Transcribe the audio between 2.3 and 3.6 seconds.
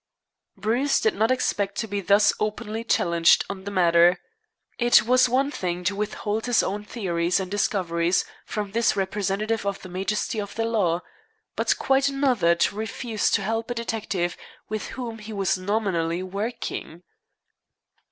openly challenged